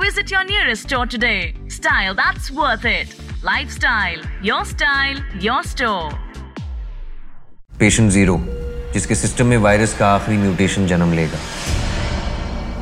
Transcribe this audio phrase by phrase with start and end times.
[0.00, 1.56] Visit your nearest store today.
[1.68, 3.12] Style that's worth it.
[3.42, 6.10] Lifestyle, your style, your store.
[7.78, 8.36] Patient zero
[8.92, 11.38] जिसके system में virus का आखिरी mutation जन्म लेगा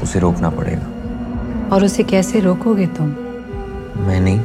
[0.03, 3.07] उसे रोकना पड़ेगा। और उसे कैसे रोकोगे तुम?
[4.07, 4.39] मैं नहीं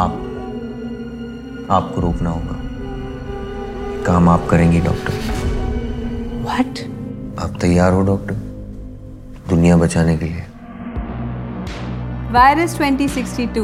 [0.00, 0.12] आप
[1.70, 2.60] आपको रोकना होगा।
[4.06, 5.14] काम आप करेंगी डॉक्टर
[6.44, 6.88] व्हाट
[7.44, 8.34] आप तैयार हो डॉक्टर
[9.48, 10.43] दुनिया बचाने के लिए।
[12.34, 13.60] Virus 2062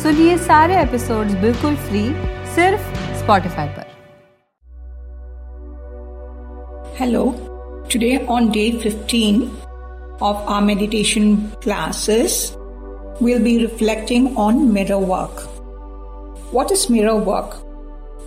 [0.00, 2.02] सुनिए सारे एपिसोड्स बिल्कुल फ्री
[2.54, 3.86] सिर्फ स्पॉटिफाई पर
[6.98, 7.22] hello
[7.92, 9.40] today on day 15
[10.28, 11.32] of our meditation
[11.64, 12.36] classes,
[13.20, 15.42] we'll be reflecting on mirror work.
[16.52, 17.58] What is mirror work?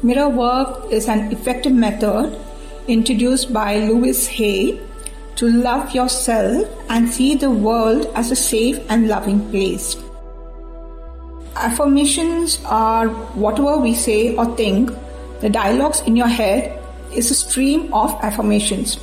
[0.03, 2.38] Mirror work is an effective method
[2.97, 4.80] introduced by Louise Hay
[5.40, 9.96] to love yourself and see the world as a safe and loving place.
[11.56, 13.08] Affirmations are
[13.44, 14.92] whatever we say or think,
[15.40, 16.78] the dialogues in your head
[17.16, 18.96] is a stream of affirmations.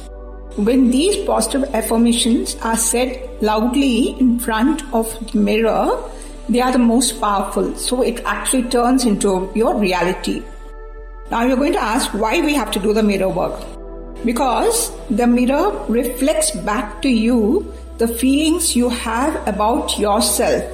[0.56, 5.98] When these positive affirmations are said loudly in front of the mirror,
[6.50, 7.74] they are the most powerful.
[7.76, 10.42] So it actually turns into your reality.
[11.30, 13.75] Now you're going to ask why we have to do the mirror work.
[14.24, 20.64] Because the mirror reflects back to you the feelings you have about yourself.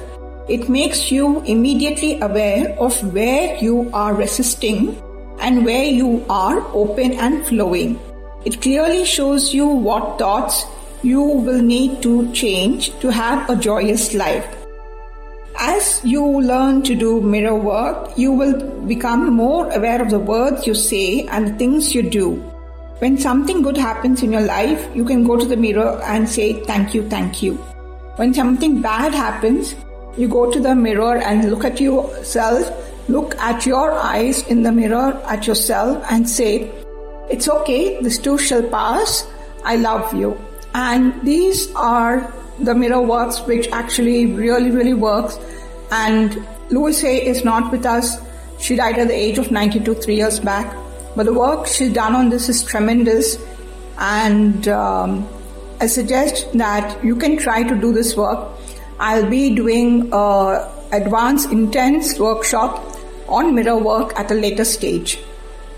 [0.49, 5.01] It makes you immediately aware of where you are resisting
[5.39, 7.99] and where you are open and flowing.
[8.45, 10.65] It clearly shows you what thoughts
[11.01, 14.45] you will need to change to have a joyous life.
[15.59, 20.67] As you learn to do mirror work, you will become more aware of the words
[20.67, 22.52] you say and the things you do.
[23.03, 26.53] When something good happens in your life, you can go to the mirror and say,
[26.63, 27.55] Thank you, thank you.
[28.15, 29.75] When something bad happens,
[30.17, 32.71] you go to the mirror and look at yourself,
[33.09, 36.71] look at your eyes in the mirror at yourself and say,
[37.29, 39.27] It's okay, this too shall pass.
[39.65, 40.39] I love you.
[40.73, 45.37] And these are the mirror works which actually really, really works.
[45.91, 48.15] And Louise Hay is not with us.
[48.59, 50.73] She died at the age of 92 three years back.
[51.15, 53.37] But the work she's done on this is tremendous.
[53.97, 55.27] And um,
[55.79, 58.49] I suggest that you can try to do this work.
[58.99, 62.83] I'll be doing a advanced intense workshop
[63.27, 65.19] on mirror work at a later stage.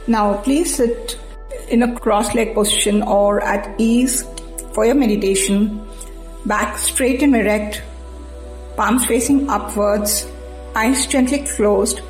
[0.08, 1.18] Now please sit
[1.70, 4.24] in a cross-leg position or at ease
[4.74, 5.86] for your meditation.
[6.46, 7.82] Back straight and erect,
[8.76, 10.28] palms facing upwards,
[10.76, 12.02] eyes gently closed.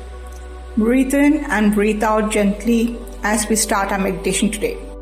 [0.76, 4.95] Breathe in and breathe out gently as we start our meditation today.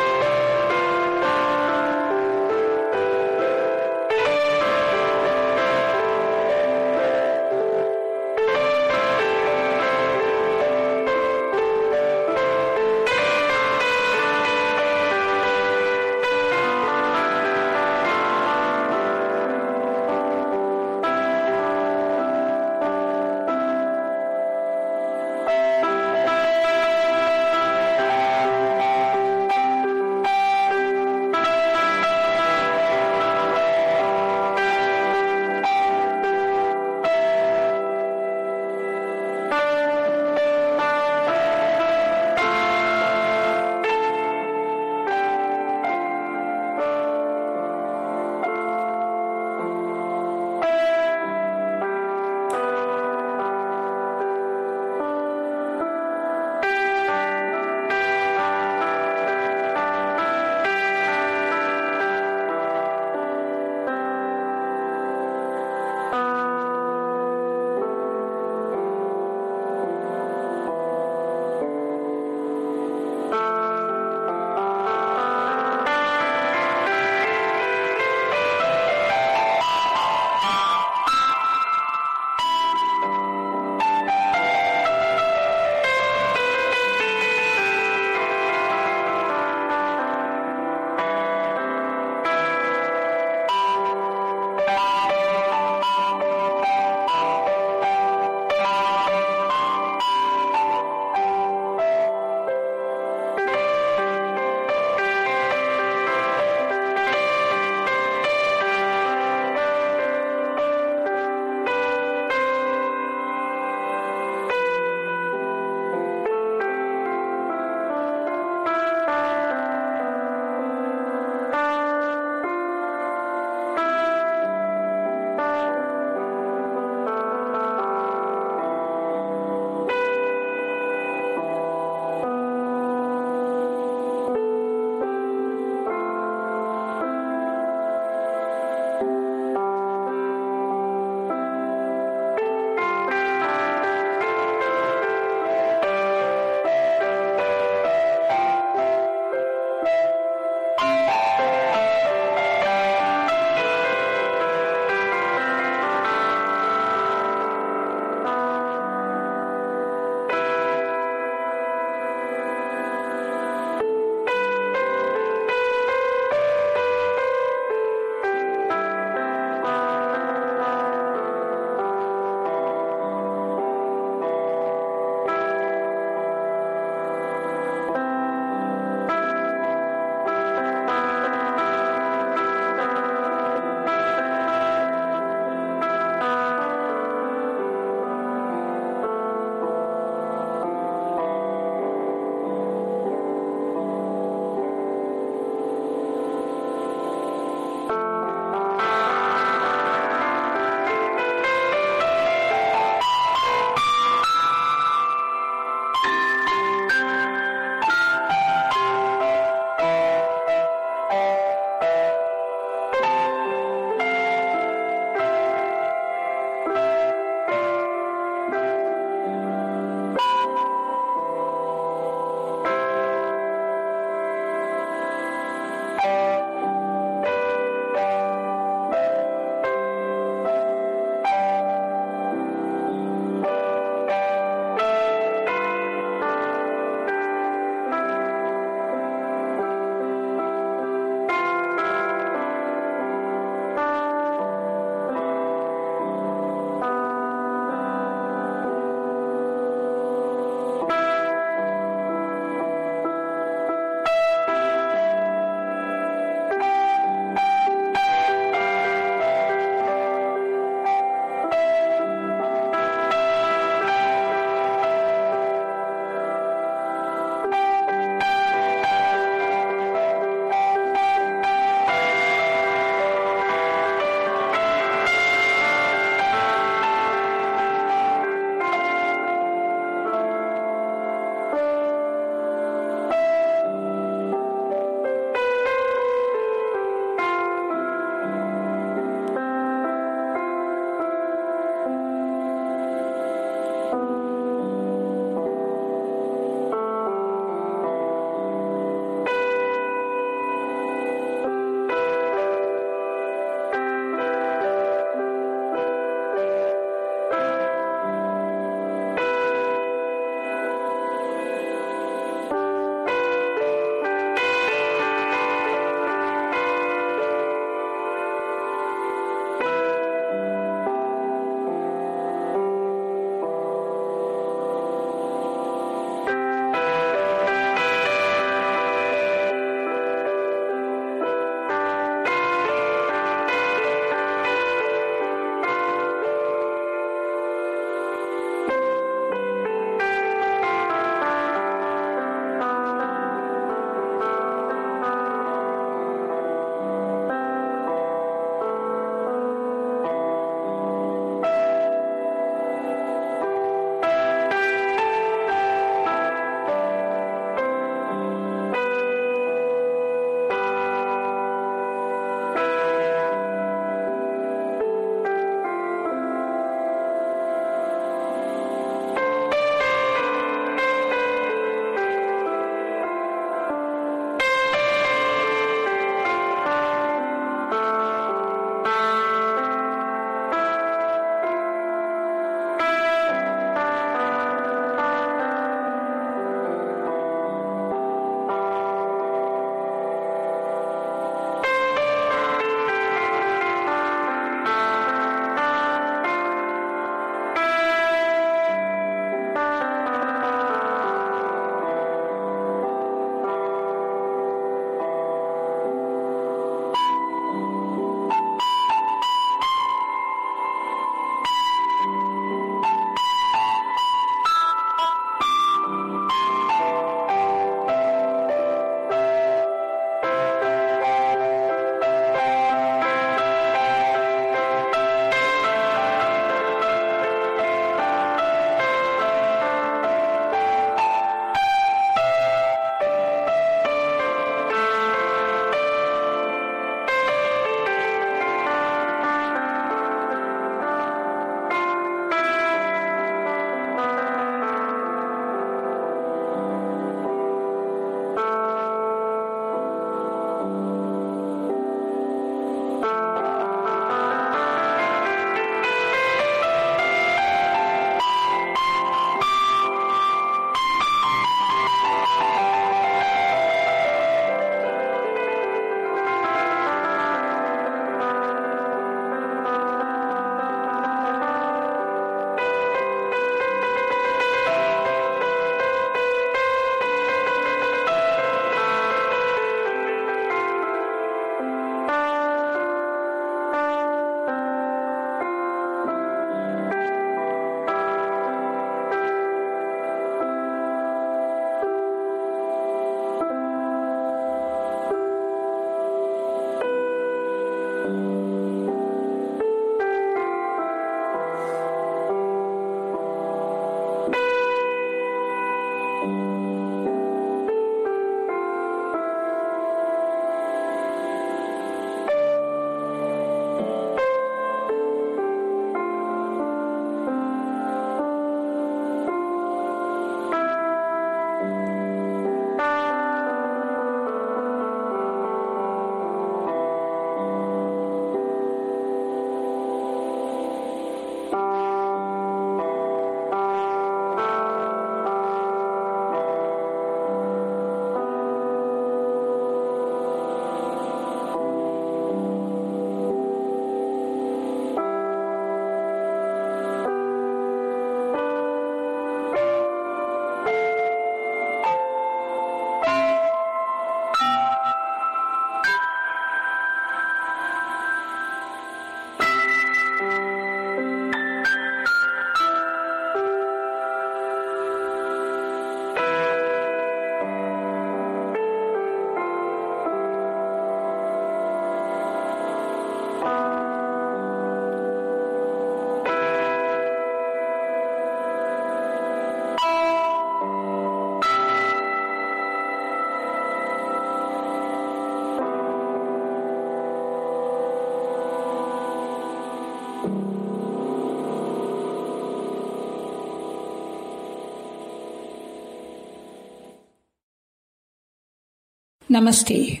[599.34, 600.00] Namaste.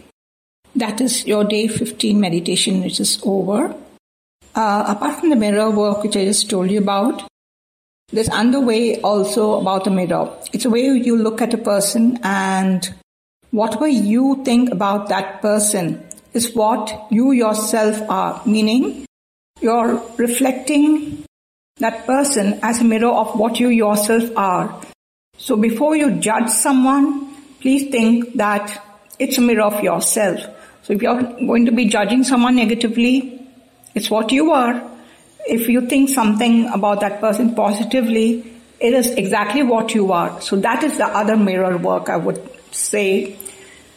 [0.76, 3.74] That is your day 15 meditation, which is over.
[4.54, 7.24] Uh, apart from the mirror work, which I just told you about,
[8.12, 10.30] there's underway also about the mirror.
[10.52, 12.94] It's a way you look at a person and
[13.50, 19.04] whatever you think about that person is what you yourself are, meaning
[19.60, 21.24] you're reflecting
[21.78, 24.80] that person as a mirror of what you yourself are.
[25.38, 28.80] So before you judge someone, please think that
[29.18, 30.40] it's a mirror of yourself.
[30.82, 33.48] So if you're going to be judging someone negatively,
[33.94, 34.82] it's what you are.
[35.46, 40.40] If you think something about that person positively, it is exactly what you are.
[40.40, 42.40] So that is the other mirror work I would
[42.74, 43.36] say.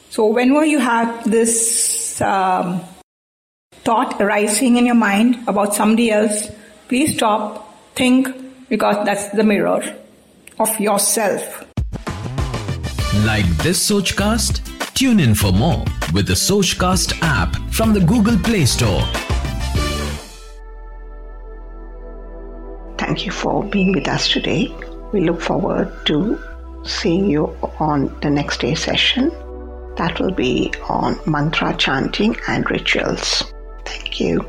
[0.10, 2.82] So whenever you have this um,
[3.72, 6.50] thought arising in your mind about somebody else,
[6.88, 8.28] please stop, think,
[8.70, 9.84] because that's the mirror
[10.60, 11.66] of yourself.
[13.26, 14.67] Like this Sochcast?
[14.98, 19.04] Tune in for more with the Sochcast app from the Google Play Store.
[22.98, 24.76] Thank you for being with us today.
[25.14, 26.42] We look forward to
[26.84, 29.30] seeing you on the next day session.
[29.98, 33.44] That will be on mantra chanting and rituals.
[33.86, 34.42] Thank you.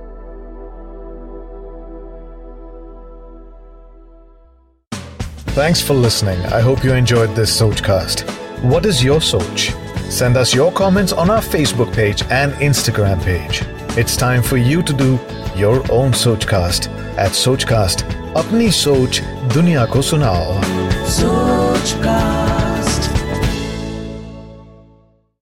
[5.49, 6.41] Thanks for listening.
[6.47, 8.27] I hope you enjoyed this Sochcast.
[8.63, 9.88] What is your Soch?
[10.09, 13.63] Send us your comments on our Facebook page and Instagram page.
[13.97, 15.19] It's time for you to do
[15.55, 18.03] your own Sochcast at Sochcast.
[18.35, 20.61] Apni Soch Duniya Ko Sunao.
[21.05, 22.58] Sochcast.